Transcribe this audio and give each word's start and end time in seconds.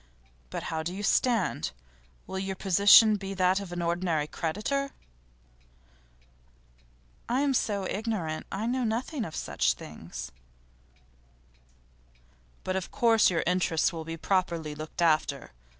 But 0.49 0.63
how 0.73 0.81
do 0.81 0.95
you 0.95 1.03
stand? 1.03 1.69
Will 2.25 2.39
your 2.39 2.55
position 2.55 3.17
be 3.17 3.35
that 3.35 3.59
of 3.59 3.71
an 3.71 3.83
ordinary 3.83 4.25
creditor?' 4.25 4.89
'I 7.29 7.41
am 7.41 7.53
so 7.53 7.85
ignorant. 7.87 8.47
I 8.51 8.65
know 8.65 8.83
nothing 8.83 9.23
of 9.25 9.35
such 9.35 9.73
things.' 9.73 10.31
'But 12.63 12.75
of 12.75 12.89
course 12.89 13.29
your 13.29 13.43
interests 13.45 13.93
will 13.93 14.03
be 14.03 14.17
properly 14.17 14.73
looked 14.73 15.03
after. 15.03 15.51